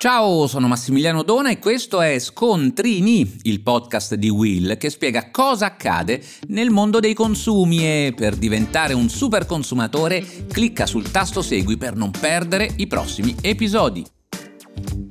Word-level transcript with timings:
Ciao, 0.00 0.46
sono 0.46 0.68
Massimiliano 0.68 1.24
Dona 1.24 1.50
e 1.50 1.58
questo 1.58 2.00
è 2.00 2.20
Scontrini, 2.20 3.40
il 3.42 3.62
podcast 3.62 4.14
di 4.14 4.28
Will 4.28 4.76
che 4.76 4.90
spiega 4.90 5.28
cosa 5.32 5.66
accade 5.66 6.22
nel 6.50 6.70
mondo 6.70 7.00
dei 7.00 7.14
consumi 7.14 7.80
e 7.80 8.12
per 8.14 8.36
diventare 8.36 8.94
un 8.94 9.08
super 9.08 9.44
consumatore 9.44 10.24
clicca 10.46 10.86
sul 10.86 11.10
tasto 11.10 11.42
segui 11.42 11.76
per 11.76 11.96
non 11.96 12.12
perdere 12.12 12.72
i 12.76 12.86
prossimi 12.86 13.34
episodi. 13.40 14.06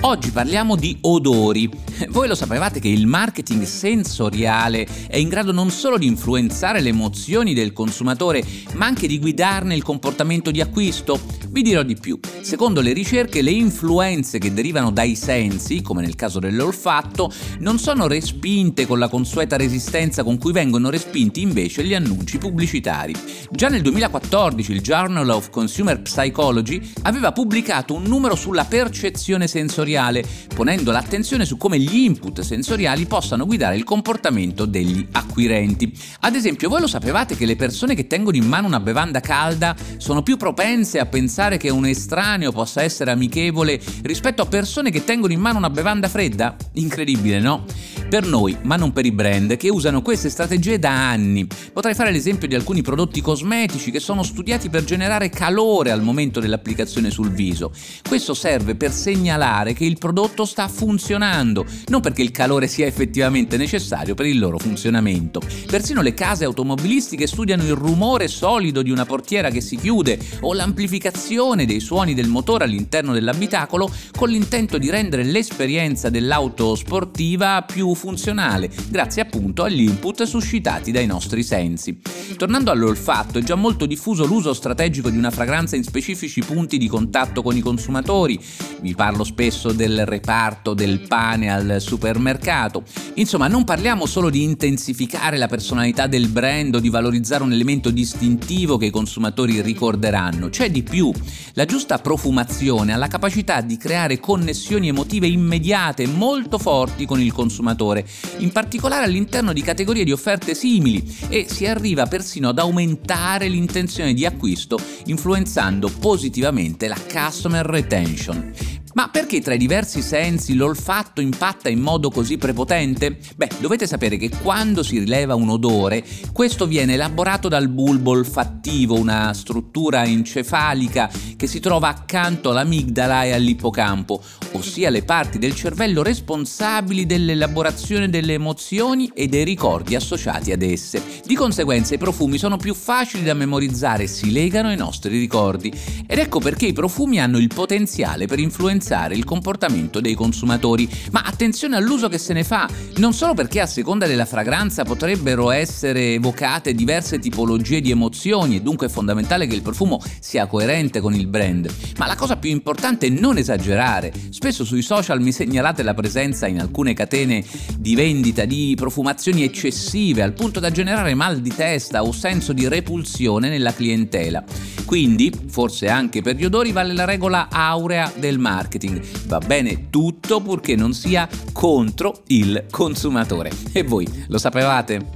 Oggi 0.00 0.30
parliamo 0.30 0.76
di 0.76 0.96
odori. 1.02 1.68
Voi 2.08 2.26
lo 2.26 2.34
sapevate 2.34 2.80
che 2.80 2.88
il 2.88 3.06
marketing 3.06 3.64
sensoriale 3.64 4.88
è 5.08 5.18
in 5.18 5.28
grado 5.28 5.52
non 5.52 5.68
solo 5.68 5.98
di 5.98 6.06
influenzare 6.06 6.80
le 6.80 6.88
emozioni 6.88 7.52
del 7.52 7.74
consumatore, 7.74 8.42
ma 8.76 8.86
anche 8.86 9.06
di 9.06 9.18
guidarne 9.18 9.74
il 9.74 9.82
comportamento 9.82 10.50
di 10.50 10.62
acquisto? 10.62 11.20
Vi 11.50 11.60
dirò 11.60 11.82
di 11.82 11.96
più. 11.96 12.18
Secondo 12.42 12.80
le 12.80 12.92
ricerche, 12.92 13.42
le 13.42 13.50
influenze 13.50 14.38
che 14.38 14.52
derivano 14.52 14.90
dai 14.90 15.14
sensi, 15.14 15.82
come 15.82 16.00
nel 16.00 16.14
caso 16.14 16.38
dell'olfatto, 16.38 17.30
non 17.58 17.78
sono 17.78 18.08
respinte 18.08 18.86
con 18.86 18.98
la 18.98 19.08
consueta 19.08 19.56
resistenza 19.56 20.24
con 20.24 20.38
cui 20.38 20.50
vengono 20.50 20.88
respinti 20.88 21.42
invece 21.42 21.84
gli 21.84 21.94
annunci 21.94 22.38
pubblicitari. 22.38 23.14
Già 23.50 23.68
nel 23.68 23.82
2014 23.82 24.72
il 24.72 24.80
Journal 24.80 25.28
of 25.28 25.50
Consumer 25.50 26.00
Psychology 26.00 26.80
aveva 27.02 27.32
pubblicato 27.32 27.94
un 27.94 28.04
numero 28.04 28.34
sulla 28.34 28.64
percezione 28.64 29.46
sensoriale, 29.46 30.24
ponendo 30.52 30.92
l'attenzione 30.92 31.44
su 31.44 31.58
come 31.58 31.78
gli 31.78 31.98
input 31.98 32.40
sensoriali 32.40 33.04
possano 33.04 33.44
guidare 33.44 33.76
il 33.76 33.84
comportamento 33.84 34.64
degli 34.64 35.06
acquirenti. 35.12 35.92
Ad 36.20 36.34
esempio, 36.34 36.70
voi 36.70 36.80
lo 36.80 36.88
sapevate 36.88 37.36
che 37.36 37.46
le 37.46 37.56
persone 37.56 37.94
che 37.94 38.06
tengono 38.06 38.36
in 38.36 38.46
mano 38.46 38.66
una 38.66 38.80
bevanda 38.80 39.20
calda 39.20 39.76
sono 39.98 40.22
più 40.22 40.36
propense 40.38 40.98
a 40.98 41.06
pensare 41.06 41.58
che 41.58 41.68
un 41.68 41.86
estraneo 41.86 42.29
possa 42.52 42.82
essere 42.82 43.10
amichevole 43.10 43.80
rispetto 44.02 44.42
a 44.42 44.46
persone 44.46 44.90
che 44.90 45.04
tengono 45.04 45.32
in 45.32 45.40
mano 45.40 45.58
una 45.58 45.70
bevanda 45.70 46.08
fredda? 46.08 46.56
Incredibile, 46.74 47.40
no? 47.40 47.64
Per 48.10 48.26
noi, 48.26 48.56
ma 48.62 48.74
non 48.74 48.92
per 48.92 49.06
i 49.06 49.12
brand, 49.12 49.56
che 49.56 49.70
usano 49.70 50.02
queste 50.02 50.30
strategie 50.30 50.80
da 50.80 51.10
anni. 51.10 51.46
Potrei 51.72 51.94
fare 51.94 52.10
l'esempio 52.10 52.48
di 52.48 52.56
alcuni 52.56 52.82
prodotti 52.82 53.20
cosmetici 53.20 53.92
che 53.92 54.00
sono 54.00 54.24
studiati 54.24 54.68
per 54.68 54.82
generare 54.82 55.30
calore 55.30 55.92
al 55.92 56.02
momento 56.02 56.40
dell'applicazione 56.40 57.10
sul 57.10 57.30
viso. 57.30 57.72
Questo 58.08 58.34
serve 58.34 58.74
per 58.74 58.90
segnalare 58.90 59.74
che 59.74 59.84
il 59.84 59.96
prodotto 59.96 60.44
sta 60.44 60.66
funzionando, 60.66 61.64
non 61.86 62.00
perché 62.00 62.22
il 62.22 62.32
calore 62.32 62.66
sia 62.66 62.84
effettivamente 62.84 63.56
necessario 63.56 64.14
per 64.14 64.26
il 64.26 64.40
loro 64.40 64.58
funzionamento. 64.58 65.40
Persino 65.68 66.02
le 66.02 66.12
case 66.12 66.44
automobilistiche 66.44 67.28
studiano 67.28 67.62
il 67.62 67.76
rumore 67.76 68.26
solido 68.26 68.82
di 68.82 68.90
una 68.90 69.06
portiera 69.06 69.50
che 69.50 69.60
si 69.60 69.76
chiude 69.76 70.18
o 70.40 70.52
l'amplificazione 70.52 71.64
dei 71.64 71.78
suoni 71.78 72.14
del 72.14 72.26
motore 72.26 72.64
all'interno 72.64 73.12
dell'abitacolo 73.12 73.88
con 74.16 74.30
l'intento 74.30 74.78
di 74.78 74.90
rendere 74.90 75.22
l'esperienza 75.22 76.10
dell'auto 76.10 76.74
sportiva 76.74 77.62
più 77.62 77.98
funzionale, 78.00 78.70
grazie 78.88 79.20
appunto 79.20 79.62
agli 79.62 79.82
input 79.82 80.22
suscitati 80.22 80.90
dai 80.90 81.04
nostri 81.04 81.42
sensi. 81.42 82.00
Tornando 82.36 82.70
all'olfatto, 82.70 83.38
è 83.38 83.42
già 83.42 83.54
molto 83.54 83.86
diffuso 83.86 84.24
l'uso 84.24 84.52
strategico 84.52 85.10
di 85.10 85.18
una 85.18 85.30
fragranza 85.30 85.76
in 85.76 85.82
specifici 85.82 86.42
punti 86.42 86.78
di 86.78 86.86
contatto 86.86 87.42
con 87.42 87.56
i 87.56 87.60
consumatori. 87.60 88.40
Vi 88.80 88.94
parlo 88.94 89.24
spesso 89.24 89.72
del 89.72 90.06
reparto 90.06 90.72
del 90.74 91.00
pane 91.06 91.52
al 91.52 91.76
supermercato. 91.80 92.84
Insomma, 93.14 93.48
non 93.48 93.64
parliamo 93.64 94.06
solo 94.06 94.30
di 94.30 94.42
intensificare 94.42 95.36
la 95.36 95.48
personalità 95.48 96.06
del 96.06 96.28
brand 96.28 96.76
o 96.76 96.80
di 96.80 96.88
valorizzare 96.88 97.42
un 97.42 97.52
elemento 97.52 97.90
distintivo 97.90 98.76
che 98.76 98.86
i 98.86 98.90
consumatori 98.90 99.60
ricorderanno. 99.60 100.48
C'è 100.48 100.70
di 100.70 100.82
più. 100.82 101.12
La 101.54 101.64
giusta 101.64 101.98
profumazione 101.98 102.92
ha 102.92 102.96
la 102.96 103.08
capacità 103.08 103.60
di 103.60 103.76
creare 103.76 104.20
connessioni 104.20 104.88
emotive 104.88 105.26
immediate 105.26 106.06
molto 106.06 106.58
forti 106.58 107.06
con 107.06 107.20
il 107.20 107.32
consumatore 107.32 108.06
in 108.38 108.52
particolare 108.52 109.04
all'interno 109.04 109.52
di 109.52 109.62
categorie 109.62 110.04
di 110.04 110.12
offerte 110.12 110.54
simili 110.54 111.16
e 111.28 111.46
si 111.48 111.66
arriva 111.66 112.06
persino 112.20 112.50
ad 112.50 112.58
aumentare 112.58 113.48
l'intenzione 113.48 114.12
di 114.12 114.26
acquisto 114.26 114.78
influenzando 115.06 115.88
positivamente 115.88 116.86
la 116.86 116.98
customer 117.10 117.64
retention. 117.64 118.79
Ma 118.92 119.08
perché 119.08 119.40
tra 119.40 119.54
i 119.54 119.58
diversi 119.58 120.02
sensi 120.02 120.54
l'olfatto 120.54 121.20
impatta 121.20 121.68
in 121.68 121.78
modo 121.78 122.10
così 122.10 122.38
prepotente? 122.38 123.18
Beh, 123.36 123.48
dovete 123.60 123.86
sapere 123.86 124.16
che 124.16 124.30
quando 124.42 124.82
si 124.82 124.98
rileva 124.98 125.36
un 125.36 125.48
odore, 125.48 126.04
questo 126.32 126.66
viene 126.66 126.94
elaborato 126.94 127.46
dal 127.46 127.68
bulbo 127.68 128.10
olfattivo, 128.10 128.98
una 128.98 129.32
struttura 129.32 130.04
encefalica 130.04 131.08
che 131.36 131.46
si 131.46 131.60
trova 131.60 131.88
accanto 131.88 132.50
all'amigdala 132.50 133.24
e 133.24 133.32
all'ippocampo, 133.32 134.20
ossia 134.52 134.90
le 134.90 135.04
parti 135.04 135.38
del 135.38 135.54
cervello 135.54 136.02
responsabili 136.02 137.06
dell'elaborazione 137.06 138.10
delle 138.10 138.32
emozioni 138.32 139.08
e 139.14 139.28
dei 139.28 139.44
ricordi 139.44 139.94
associati 139.94 140.50
ad 140.50 140.62
esse. 140.62 141.00
Di 141.24 141.36
conseguenza 141.36 141.94
i 141.94 141.98
profumi 141.98 142.38
sono 142.38 142.56
più 142.56 142.74
facili 142.74 143.22
da 143.22 143.34
memorizzare 143.34 144.02
e 144.02 144.08
si 144.08 144.32
legano 144.32 144.68
ai 144.68 144.76
nostri 144.76 145.16
ricordi. 145.16 145.72
Ed 146.06 146.18
ecco 146.18 146.40
perché 146.40 146.66
i 146.66 146.72
profumi 146.72 147.20
hanno 147.20 147.38
il 147.38 147.48
potenziale 147.48 148.26
per 148.26 148.40
influenzare 148.80 149.14
il 149.14 149.24
comportamento 149.24 150.00
dei 150.00 150.14
consumatori. 150.14 150.88
Ma 151.12 151.22
attenzione 151.22 151.76
all'uso 151.76 152.08
che 152.08 152.18
se 152.18 152.32
ne 152.32 152.42
fa, 152.42 152.68
non 152.96 153.12
solo 153.12 153.34
perché 153.34 153.60
a 153.60 153.66
seconda 153.66 154.06
della 154.06 154.24
fragranza 154.24 154.84
potrebbero 154.84 155.50
essere 155.50 156.14
evocate 156.14 156.74
diverse 156.74 157.18
tipologie 157.18 157.80
di 157.80 157.90
emozioni 157.90 158.56
e 158.56 158.62
dunque 158.62 158.86
è 158.86 158.90
fondamentale 158.90 159.46
che 159.46 159.54
il 159.54 159.62
profumo 159.62 160.02
sia 160.18 160.46
coerente 160.46 161.00
con 161.00 161.14
il 161.14 161.26
brand, 161.26 161.72
ma 161.98 162.06
la 162.06 162.16
cosa 162.16 162.36
più 162.36 162.50
importante 162.50 163.06
è 163.06 163.10
non 163.10 163.36
esagerare. 163.36 164.12
Spesso 164.30 164.64
sui 164.64 164.82
social 164.82 165.20
mi 165.20 165.32
segnalate 165.32 165.82
la 165.82 165.94
presenza 165.94 166.46
in 166.46 166.60
alcune 166.60 166.94
catene 166.94 167.44
di 167.78 167.94
vendita 167.94 168.46
di 168.46 168.72
profumazioni 168.76 169.42
eccessive 169.42 170.22
al 170.22 170.32
punto 170.32 170.58
da 170.58 170.70
generare 170.70 171.14
mal 171.14 171.40
di 171.40 171.54
testa 171.54 172.02
o 172.02 172.12
senso 172.12 172.52
di 172.52 172.66
repulsione 172.66 173.48
nella 173.48 173.74
clientela. 173.74 174.42
Quindi, 174.90 175.32
forse 175.46 175.86
anche 175.86 176.20
per 176.20 176.34
gli 176.34 176.44
odori 176.44 176.72
vale 176.72 176.92
la 176.94 177.04
regola 177.04 177.46
aurea 177.48 178.12
del 178.16 178.40
marketing. 178.40 179.00
Va 179.28 179.38
bene 179.38 179.88
tutto 179.88 180.40
purché 180.40 180.74
non 180.74 180.94
sia 180.94 181.28
contro 181.52 182.22
il 182.26 182.66
consumatore. 182.68 183.52
E 183.70 183.84
voi 183.84 184.04
lo 184.26 184.36
sapevate? 184.36 185.06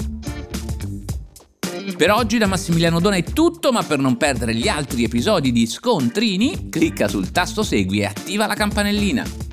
Per 1.96 2.10
oggi 2.12 2.38
da 2.38 2.46
Massimiliano 2.46 3.00
Dona 3.00 3.16
è 3.16 3.24
tutto, 3.24 3.72
ma 3.72 3.82
per 3.82 3.98
non 3.98 4.16
perdere 4.16 4.54
gli 4.54 4.68
altri 4.68 5.02
episodi 5.02 5.50
di 5.50 5.66
Scontrini, 5.66 6.68
clicca 6.68 7.08
sul 7.08 7.32
tasto 7.32 7.64
segui 7.64 7.98
e 7.98 8.04
attiva 8.04 8.46
la 8.46 8.54
campanellina. 8.54 9.43